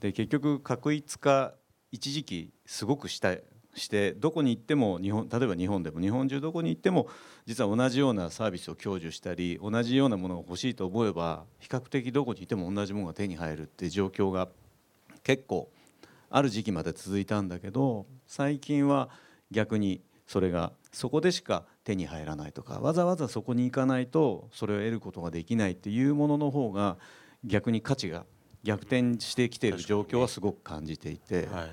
[0.00, 1.54] で結局確一化
[1.92, 3.36] 一時期すごくした
[3.74, 7.08] してどこに行っても日本例えば日本でも日本中どこに行っても
[7.46, 14.48] 実は同じようなサービスを享受したり同じようなものが欲しいと思えば比較的どこにいても同じものが手に入るっていう状況が
[15.22, 15.70] 結構
[16.30, 19.08] ある時期まで続いたんだけど最近は
[19.50, 26.96] 逆にそれがそこでしか手に入らないとかわざわざそこに行かないとそれを得ることができないっていうものの方が
[27.44, 28.24] 逆に価値が
[28.64, 31.70] 逆転してきている状況はすごく感じていてはい。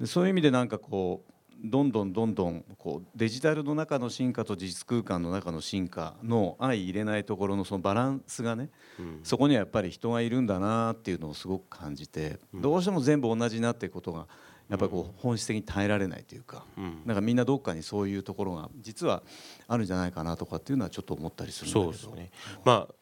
[0.00, 1.32] でそういう意味でなんかこう
[1.64, 9.20] どんどんどんどんこうデジタルの中の進化と実空間の中の進化の相入れないところのそのバランスがねうん。
[9.22, 14.26] そこにはやっぱり人がいるんだなっていうのをすごく感じて、どうしても全部同じになっていくことが
[14.68, 17.02] やっぱりこう本質的に耐えられないというか、うん。
[17.04, 19.22] なんかみんなどっかにそういうところが実は
[19.68, 22.14] あるんじゃないかなとかっていうのはちょっと思ったりするんだけど。
[22.16, 22.30] ね。
[22.64, 22.94] まあ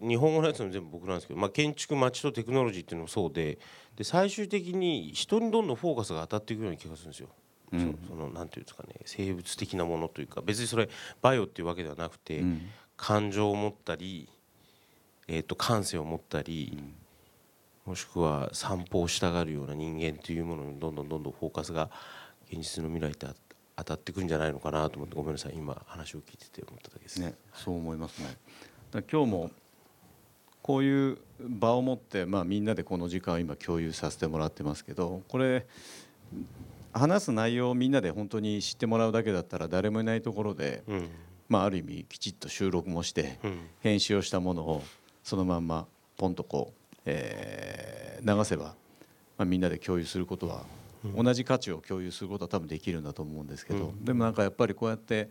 [0.00, 3.58] 日本語のやつも全部僕なんですけど、まあ、建築街とテクノロジーっていうのもそうで
[3.96, 7.28] で最終的に人にどんどんフォーカスが当たっていくような気がするんですよ。
[7.70, 10.88] そそのなんていうんですかね生物的なものというか別にそれ
[11.20, 12.62] バイオっていうわけではなくて、うん
[12.98, 14.28] 感情を持ったり、
[15.28, 16.82] えー、と感性を持ったり、
[17.86, 21.90] もしくは散歩をしたがるような人間というものにどんどんどんどんフォーカスが
[22.50, 23.34] 現実の未来ってあ
[23.76, 27.20] 当たってくるんじゃないのかなと思ってごめんなさい今話を聞いてて思っただけです。
[27.20, 28.36] ね、そう思いますね。
[29.10, 29.50] 今日も
[30.68, 35.66] こういう場を持って、まあ、みんなでこの時間を今共有させてもらってますけどこれ
[36.92, 41.08] 話す内容をみんなで本当に知ってもらうだけだったら誰もいないところで、うん。
[41.48, 43.60] まあ、ある意味きちっと収録もしてうん。
[43.80, 44.82] 編集をしたものを
[45.24, 45.86] そのまんま
[46.18, 48.74] ポンとこう、えー流せば、ま
[49.38, 50.64] あ、みんなで共有することは
[51.16, 54.04] 同じ価値を共有することは多分できるんだと思うんですけど、うん。
[54.04, 55.30] でもなんかやっぱりこうやって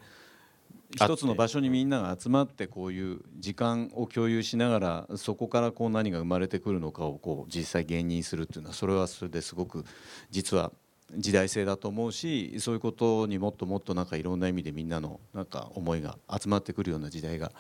[0.96, 9.84] 一つの場所にみんなが集まってこういう時間を共有しながらそこからこう何が生まれてくるのかをこう実際現認するっていうのはそれはそれですごく
[10.30, 10.72] 実は
[11.16, 17.52] 時代性だと思うしそういうことにもっともっとなんかいろんな意味でみんなのなんか思いが集まってくるような時代が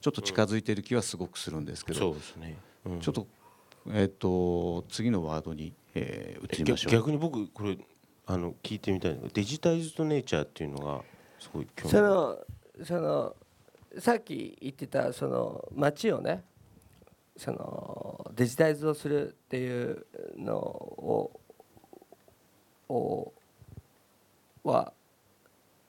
[0.00, 2.56] ちょっと近づいている気はすごくするんですけど、そうですね、
[2.86, 3.00] うん。
[3.00, 3.26] ちょっと,、
[3.92, 6.92] えっと次のワードに、えー、移りましょう。
[6.92, 7.78] 逆に僕これ
[8.26, 11.02] あの聞いてみたいのがデジタイズドネイチャーっていうのが
[11.38, 11.90] すごい興味。
[11.90, 12.38] その
[12.82, 13.36] その
[13.98, 16.42] さっき言ってたその街をね
[17.36, 20.06] そのデジタイズをするっていう
[20.36, 21.40] のを
[22.88, 23.32] を
[24.64, 24.92] は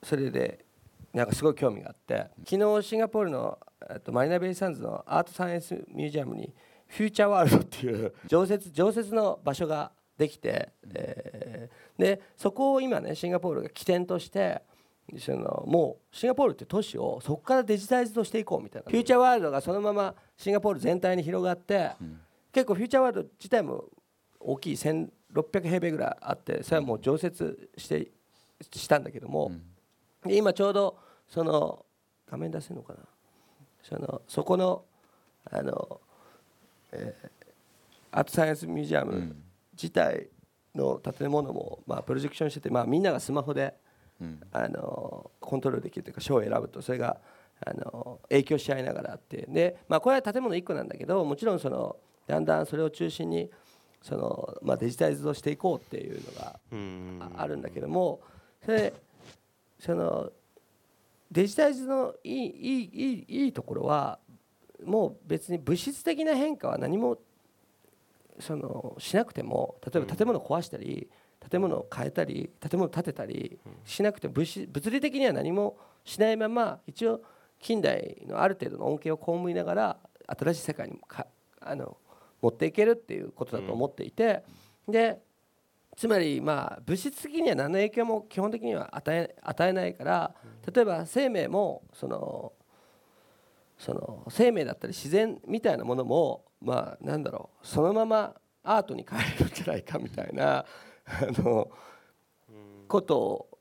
[0.02, 0.64] それで
[1.12, 3.58] なんかすごい興味があって昨日シンガポールの
[3.90, 6.52] えっとマリナベイサンズのアートサイエンスミュージアムに
[6.88, 14.62] フューチャーワールドっていう 常設常設の場所ができて、えーでそこを今ねシンガポールが起点として
[15.18, 18.90] そのもうシンガポールって都市をそこからデジタイズとしていこうみたいな。
[18.90, 21.92] フューチャーワールドがそのままシンガポール全体に広がって、
[22.52, 23.84] 結構フューチャーワールド自体も
[24.40, 25.06] 大きい1600
[25.62, 28.10] 平米ぐらいあってそれはもう常設して
[28.72, 29.52] したんだけども、
[30.24, 30.98] で今ちょうど
[31.28, 31.84] その
[32.30, 33.00] 画面出せるのかな？
[33.82, 34.84] そのそこの
[35.50, 36.00] あの、
[36.92, 37.36] えー
[38.12, 39.36] アートサイエンスミュージアム
[39.74, 40.30] 自体
[40.74, 43.74] の建物も、まあ、プロジェクションしてて、まあ、みんながスマホで、
[44.52, 47.20] あのコントロールできるというか賞を選ぶとそれが
[47.64, 49.46] あの影響し合いながらあって。
[49.48, 51.96] で、まあ、これは建物1個なんだけどもちろんその
[52.26, 53.50] だんだんそれを中心に
[54.02, 57.18] その、まあ、デジタイズをしていこうっていうのがうん。
[57.20, 58.20] ああるんだけども
[58.64, 58.92] それ
[59.78, 60.30] その
[61.30, 64.18] デジタイズのいいいいいいいいところは
[64.84, 67.18] もう別に物質的な変化は何も
[68.38, 71.08] そのしなくても例えば建物を壊したり
[71.50, 77.20] 建物を変えたり建物を建てたりしなくても物質物理的には何もしないまま一応
[77.60, 81.26] 近代のある程度の恩恵を被りながら新しい世界にか
[81.60, 81.96] あの
[82.42, 84.42] 持っていけるっていうことだと思っていて
[84.88, 85.20] で
[85.96, 90.34] つまりまあ物質的には何の影響も基本的には与え与えないから
[90.72, 92.52] 例えば生命もその
[93.78, 100.64] その生命だったり自然みたいなものもまあなんだろうそのままアートに変えるんじゃないかみたいな
[101.06, 101.70] あの
[102.88, 103.58] ことを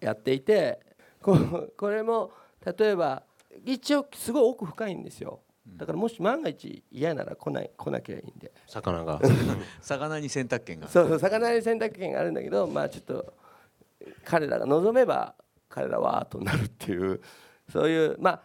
[0.00, 0.80] やっていて
[1.20, 1.36] こ
[1.76, 2.30] これも
[2.64, 3.22] 例えば
[3.64, 5.40] 一応すごい奥深いんですよ。
[5.66, 8.52] だからもし万が一嫌なら来ない来なきゃいいんで。
[8.66, 9.20] 魚が。
[9.80, 10.88] 魚に選択権が。
[10.88, 13.34] そうそう魚に選択権があるんだけどまあちょっと
[14.24, 15.34] 彼らが望めば
[15.68, 17.20] 彼らはアートになるっていう
[17.70, 18.42] そういうま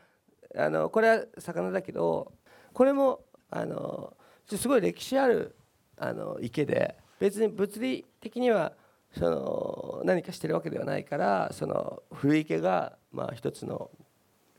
[0.55, 2.31] ああのこれは魚だけど
[2.73, 4.15] これもあの
[4.47, 5.55] すごい歴史ある
[5.97, 8.73] あの池で別に物理的には
[9.17, 13.89] その何かしてるわけではないからその古池がまあ一つの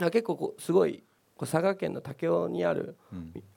[0.01, 1.03] あ結構こうすごい
[1.39, 2.97] 佐賀県の武雄にある、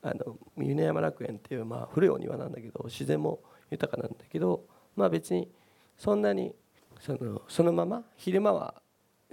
[0.02, 3.42] あの峰山楽園っていうまあ古いお庭なんだけど自然も
[3.72, 4.64] 豊かなんだけど
[4.96, 5.50] まあ別に
[5.98, 6.54] そんなに
[7.02, 8.76] そのそのまま昼間は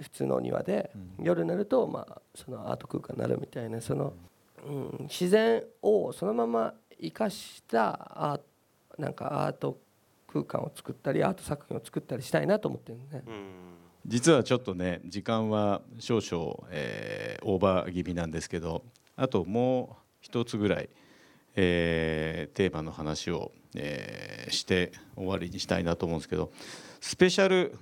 [0.01, 0.91] 普通のお庭で、
[1.21, 4.13] 夜になるとまあそのアート空間になるみたいなその、
[4.67, 8.41] うん、自然をそのまま生かしたアー
[8.97, 9.77] なんかアート
[10.31, 13.23] 空間を作ったりアート作品を作ったりしたいなと思ってるね。
[14.05, 18.83] 実はちょっとね時間は少々、えーオーバー気味なんですけど
[19.15, 20.89] あともう一つぐらい、
[21.55, 26.51] えーテーマの話を、えーして終わりにしたいなと思うんですけど
[26.99, 27.77] スペシャル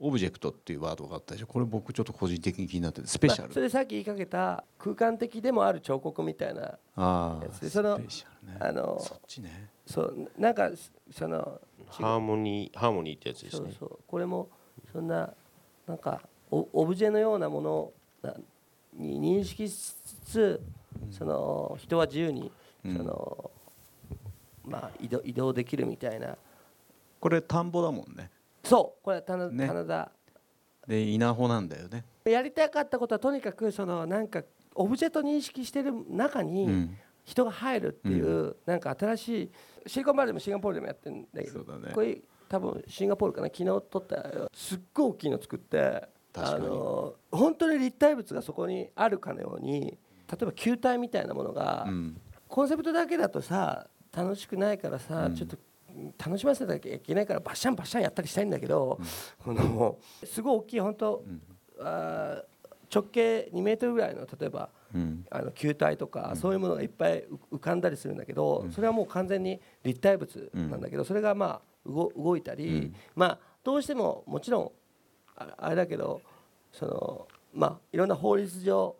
[0.00, 1.46] オブジェクトっていうワードがあったでしょ？
[1.46, 3.42] これ僕ちょっと個人的に気になっててスペシャル。
[3.44, 8.58] まあそれさっき言いかけた空間的でもある彫刻みたいなああやつでそのスペシャルね。
[8.60, 9.70] あのそっちね。
[9.86, 10.70] そうなんか
[11.12, 13.72] そのハーモニーハーモニーってやつですね。
[13.78, 13.98] そうそう。
[14.06, 14.48] これも
[14.92, 15.32] そんな
[15.86, 16.20] なんか
[16.50, 18.34] オオブジェのようなものな
[18.94, 20.62] に認識しつつ
[21.10, 22.50] その人は自由に
[22.82, 23.50] その、
[24.64, 26.36] まあ移動移動できるみたいな。
[27.20, 28.30] これ田んぼだもんね。
[28.62, 29.04] そう。
[29.04, 29.66] これは棚,、ね。
[29.66, 30.10] 棚田
[30.86, 32.04] で稲穂なんだよね。
[32.24, 34.42] やりたかったことはとにかくそのなんか
[34.74, 39.50] オブジェと認識してる中に、うん人が入るっていう、なんか新しい
[39.86, 41.92] シリコンバレーでもシンガポールでもやってるんだけどね。
[41.92, 42.18] これ
[42.48, 49.98] 多分シンガポールかな昨日撮ったよすっごい大きいの作ってあの本当に立体物がそこにあるかのように
[50.30, 52.20] 例えば球体みたいなものが、うん。
[52.46, 55.34] コンセプトだけだとさ楽しくないからさ、うん。
[55.34, 55.56] ちょっと
[56.18, 58.98] 楽しませなきゃいけないからバッシャンバッシャンやったりしたいんだけど、
[59.44, 61.24] このすごい大きい本当、
[61.80, 62.44] あー
[62.92, 64.83] 直径2メートルぐらいの例えばうん
[65.30, 74.72] あの球体とか、そういうものがいっぱい浮浮かんだりするんだけど、それはもう完全に立体物なんだけど、それがまあ動動いたり、まあどうしてももちろん
[75.36, 76.20] ああれだけど
[76.72, 78.94] そのまあいろんな法律上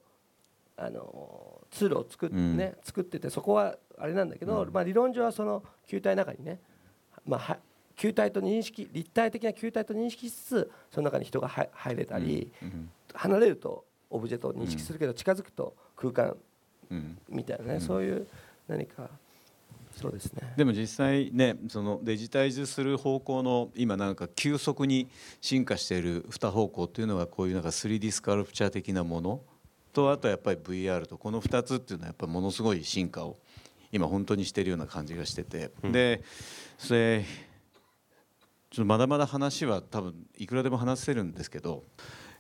[0.77, 6.61] あの通路を作ってね、作っててそこはあれなんだけど、まあ理論上はその球体の中にね、
[7.27, 7.59] まあは
[7.97, 12.51] 球体と認識立体的な球体と認識しつつその中に人が入入れたり、
[13.13, 16.37] 離れるとオブジェと認識するけど、近づくと空間
[16.91, 18.27] うんみたいなね、そういう
[18.69, 19.09] 何か
[19.97, 20.55] そうですね。
[20.57, 25.09] でも実際ねそのデジタイズする方向の今なんか急速に
[25.41, 29.41] 進化している2方向っていうのはこういうなんか 3D スカルプチャー的なもの。
[29.93, 33.37] とあとやっぱり VR とこの2つっていうのはやっぱりものすごい進化を
[33.93, 36.23] 今本当にしてるような感じがしてて、で
[36.77, 37.25] それ
[38.71, 41.85] ちょっとまだまだ話は多分いくらでも話せるんですけど、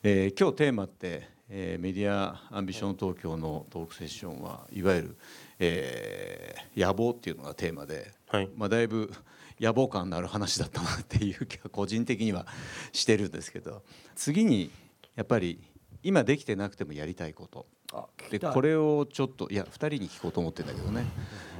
[0.02, 5.16] えー今日テーマって、えーメディアアンビション東京のトークセッションはいわゆる、
[5.58, 8.50] えー野望っていうのがテーマで、はい。
[8.56, 9.12] まあ、だいぶ
[9.60, 12.46] 野望感のある話だったなっていう気は個人的には
[12.92, 13.82] してるんですけど
[14.16, 14.72] 次に
[15.14, 15.62] やっぱり
[16.02, 17.66] 今できてなくてもやりたいこと。
[17.92, 18.38] あ聞きたい。
[18.40, 21.04] でこれをちょっといや2人に聞こうと思ってるんだけどね。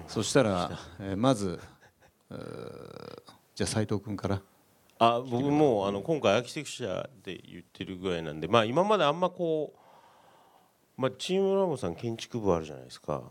[0.09, 1.61] そしたら、えーまず
[3.55, 4.43] じゃあ斉藤君から。
[4.99, 9.73] あ僕もうあの今回アーキテクチャで言ってるぐらいなんで、まあ、今まであんまこ
[10.97, 13.23] う、まあ、チームラボさん建築部あるじゃないですか、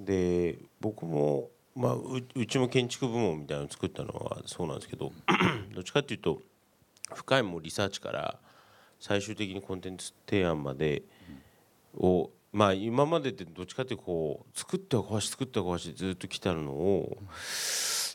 [0.00, 5.12] で僕も、まあ、ううちも建築部門みたいなのを作ったのはそうなんですけど
[5.74, 6.42] どっちかっていうと
[7.14, 8.38] 深いもうリサーチから
[8.98, 11.02] 最終的にコンテンツ提案まで
[11.96, 17.18] を、まあ、今までってどっちかっていうとこう作っては壊し作っては壊しずっと来たのを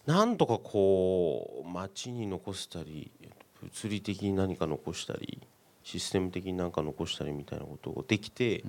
[0.08, 3.12] なんとかこう街に残したり
[3.62, 5.40] 物理的に何か残したり
[5.84, 8.64] システム的に何か残したりみたいなことができて、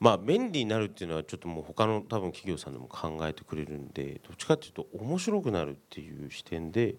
[0.00, 6.94] まあ便利になるっていうのはちょっともう他の多分企業さんでも考えてくれるんでどっちかっていうと面白くなるっていう視点で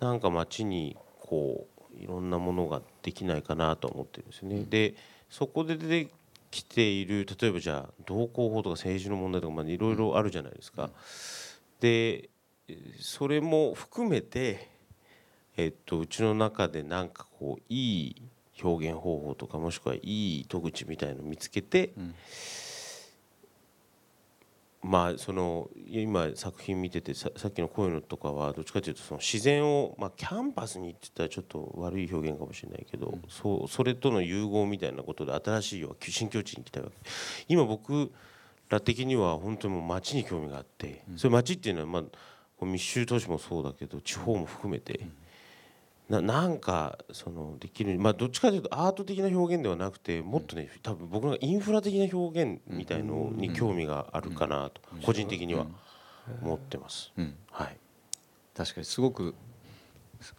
[0.00, 4.64] なんか街にこういろんなものができないかなと思ってるんですよね。
[4.68, 4.94] で
[5.30, 6.10] そこで出て
[6.50, 10.90] きている例えばじゃあ道交法とか政治の問題とかまあいろいろあるじゃないですか。
[11.80, 12.28] でえー
[13.00, 14.68] それも含めて、
[15.56, 18.22] えっと、うちの中でなんかこういい
[18.62, 22.14] 表現方法とかもしくはいい糸口みたいのを見つけて、ん。
[24.80, 36.96] まあその今作品見ててささっきのこういうのとかはどっちかというとその自然を、まあ、キャンパスにって言ったらちょっと悪い表現かもしれないけど、そうそれとの融合みたいなことで新しい要は新境地に行きたいわけ。
[37.48, 38.12] 今僕
[38.68, 42.02] ら的には本当にもう街に興味があって、それ街っていうのは、まあ、
[42.66, 45.00] 密集都市もそうだけど地方も含めて、
[46.08, 55.66] ななんかそのできる、まあ、どっちかというとアート的な表現ではなくてもっとね多分僕のインフラ的な表現みたいのに興味があるかなと個人的には
[56.42, 57.12] 思ってます。
[57.16, 57.36] うん。
[57.50, 57.76] はい。
[58.56, 59.34] 確かにすごく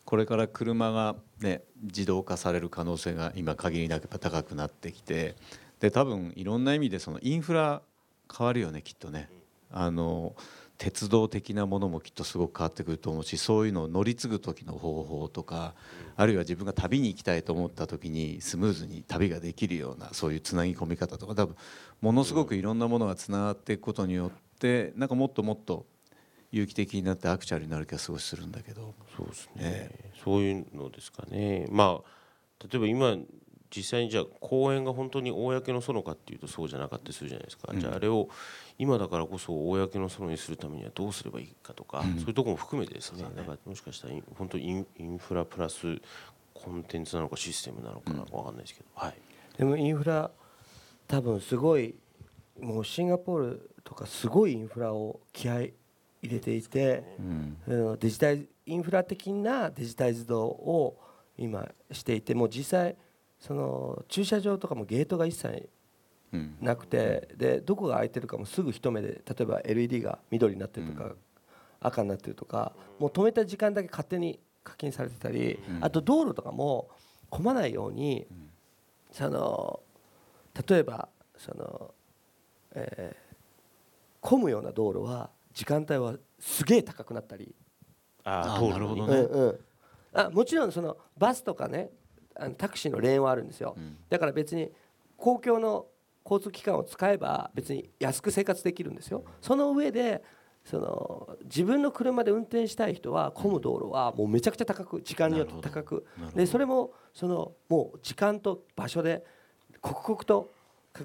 [0.05, 5.35] これから車が、ね、自動化される可能性が今限りなく高くなってきて
[5.79, 7.81] で多分いろんな意味でそのインフラ
[8.35, 9.29] 変わるよねきっとね。
[9.71, 10.35] あの
[10.79, 15.75] 鉄道的なものもきっとすごく変わってくると思うしそういうのを乗り継ぐ時の方法とか
[16.15, 21.55] あるいは自分が旅に行きたいと思った時にスムーズに旅ができるようなそういうつなぎ込み方とか多分
[21.99, 25.85] ものすごくいろんなものがつながっていくことによってなんかもっともっと
[26.51, 28.95] 有機的になってアクチュアルになる気がすごいするんだけど。
[29.17, 29.91] そうですね、
[30.23, 33.17] そういうのですかねまあ例えば今
[33.75, 38.29] 実際にじゃあ公園が本当に公の園かっていうとそうじゃなかったりするじゃないですか、じゃああれを
[38.77, 45.99] 今だからこそ公の園にするためにはどうすればいいかとか、そういうところも含めてですねだからもしかしたらイン本当インインフラプラス
[46.53, 49.13] コンテンツなのかシステムなのかな分かんないですけど、はい
[49.57, 50.31] でもインフラ
[51.05, 51.93] 多分すごい
[52.61, 55.73] もうシンガポールとかすごいインフラを気合い
[56.21, 60.97] 入れていて、うんデジタイインフラ的なデジタイズドを
[61.37, 62.95] 今していてもう実際
[63.39, 65.69] その駐車場とかもゲートが一切
[66.33, 71.15] うんなくてでどこが空いてるかもすぐ一目で例えば LED が緑になってるとか、
[71.79, 76.89] 赤になってるとかもう止めた時間だけ勝手に課金されてたり、あと道路とかも
[77.29, 78.27] 混まないように、
[79.11, 79.79] その
[80.67, 81.93] 例えばその、
[82.75, 83.29] えー
[84.21, 87.55] 混むような道路は時間帯はすげえ高くなったり、
[88.23, 89.59] ああーなるほどうねんうん、
[90.13, 91.89] あもちろんそのバスとかね
[92.39, 93.75] あのタクシーのレーンはあるんですよ、
[94.09, 94.71] だから別に
[95.17, 95.87] 公共の
[96.23, 99.23] 交通機関を使えば別に安く生活できるんですよ。
[99.41, 100.23] その上で
[100.65, 106.05] その自分の車で運転したい人は混む道路はもうめちゃくちゃ高く時間によって高く。
[106.35, 109.25] でそれもそのもう時間と場所で
[109.81, 110.51] 刻々と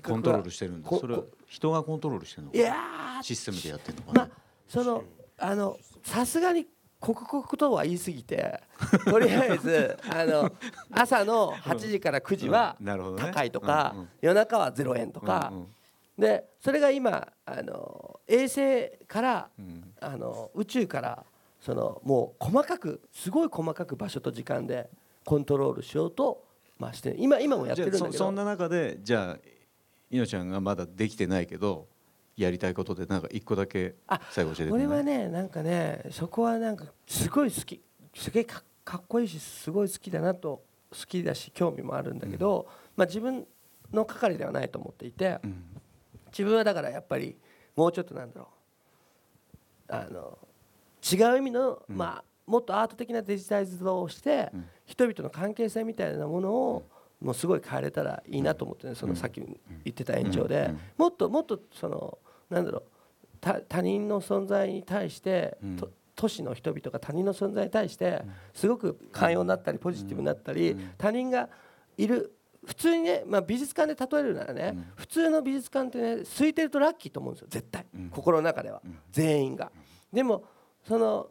[0.02, 0.88] コントロールしてるんだ。
[0.88, 4.22] こそれは人がコントロールしてるのかいやーシステムでやってるのかな？
[4.22, 4.30] まあ
[4.68, 5.04] その
[5.38, 6.66] あのさすがに
[7.04, 8.60] 刻々とは言い過ぎて
[9.04, 10.50] とりあえずあの
[10.90, 12.86] 朝の8時から9時はうん。
[12.86, 13.22] なるほどね。
[13.22, 14.08] 高いとか、うんうん。
[14.22, 15.66] 夜中は0円とか、うんうん。
[16.18, 19.92] でそれが今あの衛星から、ん。
[20.00, 21.24] あの宇宙から
[21.60, 24.88] そのもう細かくすごい細かく場所と時間で
[25.24, 26.44] コントロールしようと、
[26.78, 28.12] まあ、して今今もやってるんだけど。
[28.12, 29.48] そんな中でじゃあ
[30.10, 31.86] いのちゃんがまだできてないけど
[32.36, 37.80] やりたいことでなんか一個だけあ最後教えて俺はねなんかねそこはなんかすごい好き
[38.14, 43.46] すげえかかっこいいしすごい好きだなと好きだし興味もあるんだけど、まあ、自分
[43.92, 45.64] の係ではないと思っていて、ん。
[46.30, 47.36] 自分はだからやっぱり
[47.76, 48.48] もうちょっとなんだろ
[49.88, 49.92] う。
[49.92, 50.38] あの
[51.02, 54.50] 違う意味の、まあもっとアート的なデジタル像をして、
[54.84, 56.88] 人々の関係性みたいなものを
[57.24, 59.56] もうすごい変えれたらいいなと思ってねそのさっき言
[59.90, 62.18] ってた延長で、もっともっとその
[62.50, 62.82] なんだろう
[63.40, 68.22] 他他人の存在に対して、と都市の人々が他人の存在に対して
[68.52, 71.48] すごく寛容になったりポジティブになったり、他人が
[71.96, 79.70] いる普通にね、まあ、美術館で例えるならね、普通の美術館ってね空いてるとラッキーと思うんですよ絶対、心の中では、全員が。
[80.12, 80.44] でも
[80.86, 81.28] その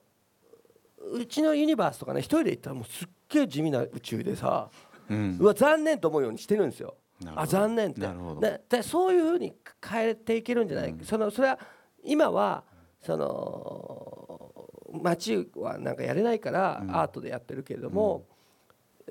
[1.12, 4.70] うちのユニバースとかね一人で行ったらもうすっげえ地味な宇宙でさ、
[5.10, 5.38] うん。
[5.40, 6.96] うわ残念と思うようにしてるんですよ。
[7.36, 8.02] あ残念って。
[8.42, 9.54] ででそういうふうに
[9.86, 11.60] 変えていけるんじゃない、そのそれは
[12.04, 12.64] 今は
[13.02, 18.26] その街はなんかやれないからアートでやってるけれども、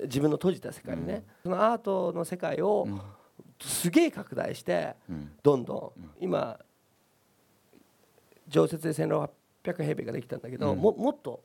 [0.03, 2.87] 自分の閉じた世界ね、そのアートの世界を
[3.59, 4.95] すげえ拡大して、
[5.41, 6.59] どんどん、今
[8.47, 9.29] 常設で1600
[9.83, 11.43] 平米ができたんだけど、ももっと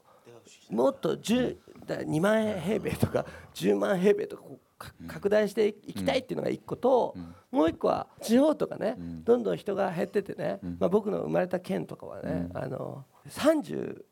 [0.70, 3.24] もっと10だ2万平米とか
[3.54, 7.16] 10万平米とかこうか拡大していきたいっていうのが一個と、
[7.50, 14.04] もう一個は地方とかね、どんどん人が減っててね、まあ、僕の生まれた県とかはね、あの30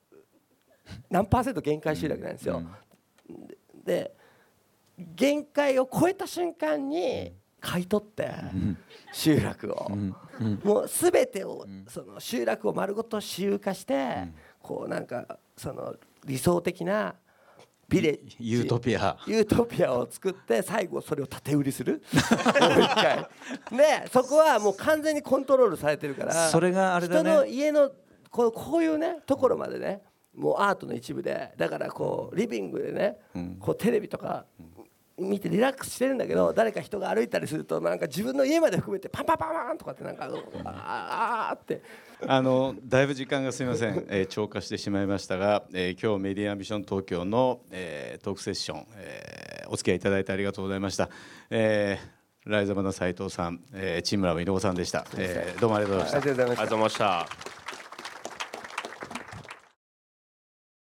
[1.10, 2.62] 何パーセント限界集落なんですよ。
[3.84, 4.12] で
[5.14, 8.30] 限界を超えた瞬間に買い取って
[9.12, 9.90] 集落を。
[10.64, 14.28] もう全てをその集落を丸ごと私有化して
[14.60, 15.94] こうなんかその
[16.26, 17.14] 理想的な
[17.88, 19.16] ビレユートピア。
[19.26, 22.02] ユートピアを作って最後それを縦売りする。
[22.12, 23.28] もう一回。
[23.70, 27.30] でそこはもう完全にコントロールされてるからそれがあれだね。
[27.30, 27.90] 人の家の
[28.30, 30.02] こうこういうねところまでね
[30.34, 33.18] もうアートの一部でだからこうリビングでね、
[33.60, 34.44] こうテレビとか
[35.18, 40.28] 見てリラックスしてるんだけど誰か人が歩いたりするとなんか自分の家まで含めてパンパンパンパンとかってなんか
[40.64, 41.82] ああーって。
[42.26, 51.08] あのだいぶ時間がすみません、 えー超過してしまいましたが、えー今日メディアアンビション東京の、えートークセッション、えーお付き合いいただいてありがとうございました。
[51.50, 52.16] えー
[52.50, 56.30] ライザマの斉藤さん、えー、チームラブ井上さんでした、えーどうもありがとうございました。
[56.30, 57.65] ありがとうございましたありがとうございました。